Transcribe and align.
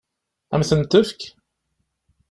Ad 0.53 0.57
m-ten-tefk? 0.59 1.21